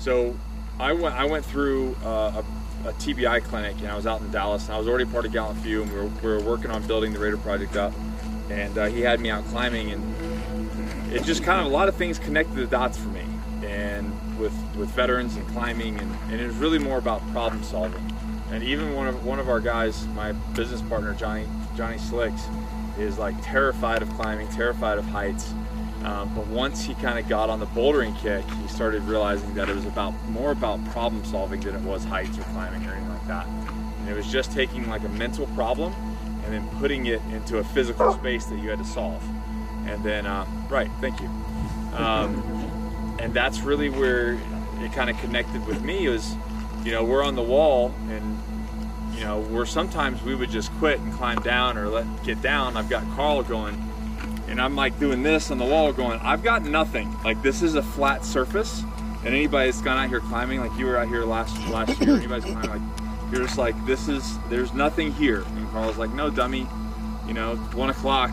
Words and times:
So 0.00 0.34
I 0.78 0.94
went 0.94 1.14
I 1.14 1.26
went 1.26 1.44
through 1.44 1.94
uh, 2.02 2.42
a, 2.84 2.88
a, 2.88 2.92
TBI 2.94 3.44
clinic 3.44 3.76
and 3.80 3.88
I 3.88 3.94
was 3.94 4.06
out 4.06 4.22
in 4.22 4.30
Dallas 4.30 4.64
and 4.64 4.74
I 4.74 4.78
was 4.78 4.88
already 4.88 5.04
part 5.04 5.26
of 5.26 5.32
Gallant 5.32 5.60
Few 5.60 5.82
and 5.82 5.92
we 5.92 5.98
were, 5.98 6.06
we 6.06 6.28
were 6.28 6.40
working 6.40 6.70
on 6.70 6.86
building 6.86 7.12
the 7.12 7.18
Raider 7.18 7.36
project 7.36 7.76
up 7.76 7.92
and 8.48 8.78
uh, 8.78 8.86
he 8.86 9.02
had 9.02 9.20
me 9.20 9.28
out 9.28 9.44
climbing 9.48 9.92
and 9.92 11.12
it 11.12 11.22
just 11.24 11.44
kind 11.44 11.60
of 11.60 11.66
a 11.66 11.68
lot 11.68 11.88
of 11.88 11.96
things 11.96 12.18
connected 12.18 12.56
the 12.56 12.66
dots 12.66 12.96
for 12.96 13.08
me 13.08 13.22
and 13.62 14.10
with 14.40 14.54
with 14.74 14.88
veterans 14.92 15.36
and 15.36 15.46
climbing 15.48 15.98
and, 16.00 16.16
and 16.30 16.40
it 16.40 16.46
was 16.46 16.56
really 16.56 16.78
more 16.78 16.96
about 16.96 17.20
problem 17.30 17.62
solving. 17.62 18.10
And 18.52 18.64
even 18.64 18.94
one 18.94 19.06
of 19.06 19.26
one 19.26 19.38
of 19.38 19.50
our 19.50 19.60
guys 19.60 20.06
my 20.08 20.32
business 20.32 20.80
partner 20.80 21.12
Johnny 21.12 21.46
Johnny 21.76 21.98
Slicks 21.98 22.46
is 22.98 23.18
like 23.18 23.34
terrified 23.42 24.00
of 24.00 24.08
climbing 24.14 24.48
terrified 24.48 24.96
of 24.96 25.04
heights 25.04 25.52
um, 26.04 26.34
but 26.34 26.46
once 26.46 26.82
he 26.84 26.94
kind 26.94 27.18
of 27.18 27.28
got 27.28 27.50
on 27.50 27.60
the 27.60 27.66
bouldering 27.66 28.18
kick, 28.20 28.44
he 28.62 28.68
started 28.68 29.02
realizing 29.02 29.54
that 29.54 29.68
it 29.68 29.74
was 29.74 29.84
about 29.84 30.12
more 30.30 30.50
about 30.50 30.82
problem 30.86 31.24
solving 31.24 31.60
than 31.60 31.74
it 31.74 31.82
was 31.82 32.04
heights 32.04 32.38
or 32.38 32.42
climbing 32.44 32.86
or 32.86 32.92
anything 32.92 33.08
like 33.08 33.26
that. 33.26 33.46
And 33.46 34.08
it 34.08 34.14
was 34.14 34.26
just 34.26 34.52
taking 34.52 34.88
like 34.88 35.02
a 35.02 35.08
mental 35.10 35.46
problem 35.48 35.92
and 36.44 36.54
then 36.54 36.66
putting 36.78 37.06
it 37.06 37.20
into 37.32 37.58
a 37.58 37.64
physical 37.64 38.12
space 38.14 38.46
that 38.46 38.58
you 38.58 38.70
had 38.70 38.78
to 38.78 38.84
solve. 38.84 39.22
And 39.86 40.02
then, 40.02 40.26
uh, 40.26 40.46
right, 40.68 40.90
thank 41.00 41.20
you. 41.20 41.28
Um, 41.94 43.16
and 43.18 43.34
that's 43.34 43.60
really 43.60 43.90
where 43.90 44.38
it 44.78 44.92
kind 44.92 45.10
of 45.10 45.18
connected 45.18 45.66
with 45.66 45.82
me 45.82 46.08
was, 46.08 46.34
you 46.82 46.92
know, 46.92 47.04
we're 47.04 47.22
on 47.22 47.34
the 47.34 47.42
wall 47.42 47.94
and 48.08 48.38
you 49.14 49.26
know, 49.26 49.40
where 49.40 49.66
sometimes 49.66 50.22
we 50.22 50.34
would 50.34 50.50
just 50.50 50.72
quit 50.74 50.98
and 50.98 51.12
climb 51.12 51.38
down 51.42 51.76
or 51.76 51.88
let 51.88 52.24
get 52.24 52.40
down. 52.40 52.78
I've 52.78 52.88
got 52.88 53.04
Carl 53.14 53.42
going, 53.42 53.74
and 54.50 54.60
I'm 54.60 54.74
like 54.74 54.98
doing 54.98 55.22
this 55.22 55.50
on 55.50 55.58
the 55.58 55.64
wall 55.64 55.92
going, 55.92 56.18
I've 56.20 56.42
got 56.42 56.64
nothing. 56.64 57.16
Like 57.22 57.40
this 57.40 57.62
is 57.62 57.76
a 57.76 57.82
flat 57.82 58.24
surface. 58.24 58.82
And 59.24 59.28
anybody 59.28 59.70
that's 59.70 59.80
gone 59.80 59.96
out 59.96 60.08
here 60.08 60.20
climbing, 60.20 60.60
like 60.60 60.76
you 60.76 60.86
were 60.86 60.98
out 60.98 61.08
here 61.08 61.24
last 61.24 61.56
last 61.68 62.00
year, 62.00 62.16
anybody's 62.16 62.44
climbing, 62.44 62.70
like 62.70 62.82
you're 63.30 63.42
just 63.42 63.58
like, 63.58 63.76
this 63.86 64.08
is 64.08 64.38
there's 64.48 64.72
nothing 64.74 65.12
here. 65.12 65.42
And 65.42 65.70
Carl's 65.70 65.98
like, 65.98 66.10
no 66.10 66.30
dummy, 66.30 66.66
you 67.26 67.32
know, 67.32 67.56
one 67.74 67.90
o'clock, 67.90 68.32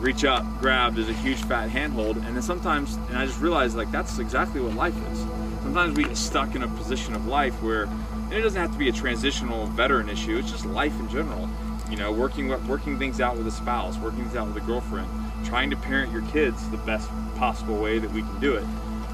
reach 0.00 0.24
up, 0.24 0.44
grab, 0.60 0.94
there's 0.94 1.08
a 1.08 1.14
huge 1.14 1.38
fat 1.44 1.70
handhold. 1.70 2.16
And 2.16 2.34
then 2.34 2.42
sometimes 2.42 2.96
and 3.08 3.16
I 3.16 3.24
just 3.24 3.40
realized 3.40 3.76
like 3.76 3.92
that's 3.92 4.18
exactly 4.18 4.60
what 4.60 4.74
life 4.74 4.96
is. 5.12 5.20
Sometimes 5.62 5.96
we 5.96 6.04
get 6.04 6.16
stuck 6.16 6.56
in 6.56 6.62
a 6.62 6.68
position 6.68 7.14
of 7.14 7.26
life 7.26 7.62
where 7.62 7.84
and 7.84 8.32
it 8.32 8.42
doesn't 8.42 8.60
have 8.60 8.72
to 8.72 8.78
be 8.78 8.88
a 8.88 8.92
transitional 8.92 9.66
veteran 9.66 10.08
issue, 10.08 10.36
it's 10.38 10.50
just 10.50 10.66
life 10.66 10.98
in 10.98 11.08
general. 11.08 11.48
You 11.90 11.96
know, 11.96 12.12
working 12.12 12.48
working 12.68 12.98
things 12.98 13.20
out 13.20 13.36
with 13.36 13.46
a 13.46 13.50
spouse, 13.50 13.96
working 13.98 14.24
things 14.24 14.36
out 14.36 14.46
with 14.46 14.62
a 14.62 14.66
girlfriend 14.66 15.08
trying 15.44 15.70
to 15.70 15.76
parent 15.76 16.12
your 16.12 16.22
kids 16.22 16.68
the 16.70 16.76
best 16.78 17.08
possible 17.36 17.78
way 17.78 17.98
that 17.98 18.10
we 18.10 18.22
can 18.22 18.40
do 18.40 18.56
it. 18.56 18.64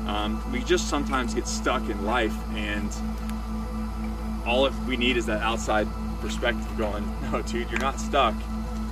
Um, 0.06 0.42
we 0.52 0.62
just 0.64 0.88
sometimes 0.88 1.34
get 1.34 1.46
stuck 1.46 1.88
in 1.88 2.04
life, 2.04 2.34
and 2.54 2.90
all 4.46 4.68
we 4.86 4.96
need 4.96 5.16
is 5.16 5.26
that 5.26 5.40
outside 5.42 5.88
perspective 6.20 6.66
going, 6.76 7.04
no, 7.32 7.42
dude, 7.42 7.70
you're 7.70 7.80
not 7.80 8.00
stuck. 8.00 8.34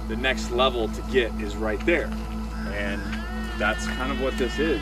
The 0.08 0.16
next 0.16 0.50
level 0.50 0.88
to 0.88 1.02
get 1.10 1.32
is 1.40 1.56
right 1.56 1.84
there. 1.86 2.10
And 2.68 3.02
that's 3.58 3.86
kind 3.86 4.12
of 4.12 4.20
what 4.20 4.36
this 4.38 4.58
is. 4.58 4.80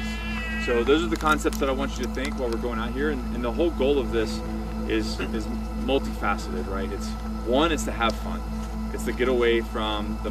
So 0.66 0.84
those 0.84 1.02
are 1.02 1.06
the 1.06 1.16
concepts 1.16 1.58
that 1.58 1.68
I 1.68 1.72
want 1.72 1.96
you 1.96 2.04
to 2.04 2.10
think 2.10 2.38
while 2.38 2.50
we're 2.50 2.58
going 2.58 2.78
out 2.78 2.92
here. 2.92 3.10
And, 3.10 3.34
and 3.34 3.44
the 3.44 3.52
whole 3.52 3.70
goal 3.70 3.98
of 3.98 4.12
this 4.12 4.40
is, 4.88 5.18
is 5.20 5.46
multifaceted, 5.90 6.68
right? 6.68 6.90
It's 6.92 7.08
one, 7.46 7.72
it's 7.72 7.84
to 7.84 7.92
have 7.92 8.14
fun. 8.14 8.40
It's 8.94 9.04
to 9.04 9.12
get 9.12 9.28
away 9.28 9.60
from 9.60 10.18
the 10.22 10.30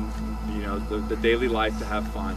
you 0.53 0.61
know 0.61 0.79
the, 0.79 0.97
the 1.13 1.17
daily 1.17 1.47
life 1.47 1.77
to 1.79 1.85
have 1.85 2.07
fun. 2.13 2.35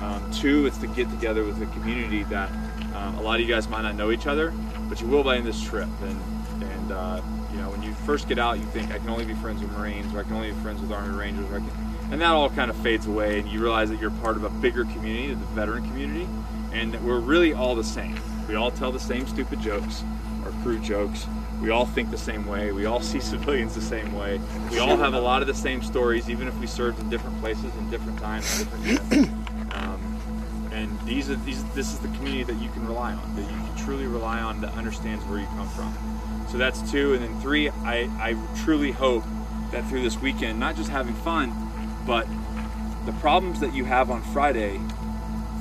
Um, 0.00 0.30
two, 0.32 0.66
it's 0.66 0.78
to 0.78 0.86
get 0.86 1.10
together 1.10 1.44
with 1.44 1.60
a 1.62 1.66
community 1.66 2.24
that 2.24 2.50
um, 2.94 3.16
a 3.16 3.22
lot 3.22 3.40
of 3.40 3.46
you 3.46 3.52
guys 3.52 3.68
might 3.68 3.82
not 3.82 3.94
know 3.94 4.10
each 4.10 4.26
other, 4.26 4.52
but 4.88 5.00
you 5.00 5.06
will 5.06 5.24
by 5.24 5.40
this 5.40 5.62
trip. 5.62 5.88
And 6.02 6.20
and 6.62 6.92
uh, 6.92 7.22
you 7.52 7.58
know 7.58 7.70
when 7.70 7.82
you 7.82 7.94
first 8.06 8.28
get 8.28 8.38
out, 8.38 8.58
you 8.58 8.66
think 8.66 8.92
I 8.92 8.98
can 8.98 9.08
only 9.08 9.24
be 9.24 9.34
friends 9.34 9.62
with 9.62 9.72
Marines, 9.72 10.12
or 10.14 10.20
I 10.20 10.22
can 10.24 10.34
only 10.34 10.52
be 10.52 10.60
friends 10.60 10.80
with 10.80 10.92
Army 10.92 11.16
Rangers, 11.16 11.50
or 11.50 11.56
I 11.56 11.58
can, 11.58 11.70
and 12.12 12.20
that 12.20 12.30
all 12.30 12.50
kind 12.50 12.70
of 12.70 12.76
fades 12.76 13.06
away, 13.06 13.40
and 13.40 13.48
you 13.48 13.60
realize 13.60 13.88
that 13.90 14.00
you're 14.00 14.10
part 14.22 14.36
of 14.36 14.44
a 14.44 14.50
bigger 14.50 14.84
community, 14.84 15.28
the 15.28 15.46
veteran 15.56 15.84
community, 15.84 16.28
and 16.72 16.92
that 16.92 17.02
we're 17.02 17.20
really 17.20 17.54
all 17.54 17.74
the 17.74 17.84
same. 17.84 18.18
We 18.46 18.56
all 18.56 18.70
tell 18.70 18.92
the 18.92 19.00
same 19.00 19.26
stupid 19.26 19.60
jokes, 19.60 20.04
or 20.44 20.52
crew 20.62 20.78
jokes. 20.80 21.26
We 21.60 21.70
all 21.70 21.86
think 21.86 22.10
the 22.10 22.18
same 22.18 22.46
way. 22.46 22.72
We 22.72 22.86
all 22.86 23.00
see 23.00 23.20
civilians 23.34 23.74
the 23.74 23.80
same 23.80 24.14
way. 24.14 24.40
We 24.70 24.78
all 24.78 24.96
have 24.96 25.14
a 25.14 25.20
lot 25.20 25.42
of 25.42 25.48
the 25.48 25.54
same 25.54 25.82
stories, 25.82 26.30
even 26.30 26.48
if 26.48 26.56
we 26.58 26.66
served 26.66 27.00
in 27.00 27.10
different 27.10 27.38
places 27.40 27.74
in 27.76 27.90
different 27.90 28.18
times, 28.18 28.58
different 28.58 28.84
units. 28.86 29.32
Um, 29.70 30.70
and 30.72 30.98
these 31.02 31.30
are 31.30 31.36
these. 31.36 31.62
This 31.74 31.92
is 31.92 31.98
the 31.98 32.08
community 32.08 32.42
that 32.42 32.60
you 32.60 32.68
can 32.70 32.86
rely 32.88 33.12
on, 33.12 33.36
that 33.36 33.42
you 33.42 33.48
can 33.48 33.76
truly 33.76 34.06
rely 34.06 34.40
on, 34.40 34.60
that 34.62 34.72
understands 34.74 35.22
where 35.26 35.38
you 35.38 35.46
come 35.48 35.68
from. 35.68 35.94
So 36.50 36.56
that's 36.56 36.90
two, 36.90 37.12
and 37.12 37.22
then 37.22 37.40
three. 37.40 37.68
I, 37.68 38.08
I 38.18 38.36
truly 38.64 38.90
hope 38.90 39.22
that 39.70 39.86
through 39.88 40.02
this 40.02 40.18
weekend, 40.18 40.58
not 40.58 40.74
just 40.74 40.88
having 40.88 41.14
fun, 41.14 41.52
but 42.06 42.26
the 43.04 43.12
problems 43.20 43.60
that 43.60 43.74
you 43.74 43.84
have 43.84 44.10
on 44.10 44.22
Friday, 44.22 44.80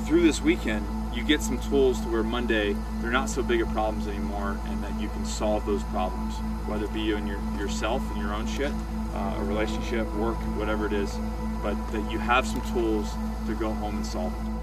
through 0.05 0.21
this 0.21 0.41
weekend, 0.41 0.85
you 1.17 1.23
get 1.23 1.41
some 1.41 1.57
tools 1.57 1.99
to 2.01 2.07
where 2.09 2.23
Monday 2.23 2.75
they're 3.01 3.11
not 3.11 3.27
so 3.27 3.41
big 3.41 3.59
of 3.61 3.67
problems 3.69 4.07
anymore, 4.07 4.59
and 4.65 4.83
that 4.83 5.01
you 5.01 5.09
can 5.09 5.25
solve 5.25 5.65
those 5.65 5.83
problems, 5.85 6.35
whether 6.67 6.85
it 6.85 6.93
be 6.93 7.11
and 7.11 7.27
your, 7.27 7.39
yourself 7.57 8.03
and 8.11 8.21
your 8.21 8.33
own 8.33 8.45
shit, 8.45 8.71
uh, 9.15 9.35
a 9.37 9.43
relationship, 9.43 10.05
work, 10.13 10.37
whatever 10.57 10.85
it 10.85 10.93
is, 10.93 11.17
but 11.63 11.75
that 11.91 12.11
you 12.11 12.19
have 12.19 12.45
some 12.45 12.61
tools 12.71 13.09
to 13.47 13.55
go 13.55 13.71
home 13.71 13.97
and 13.97 14.05
solve 14.05 14.31
them. 14.43 14.56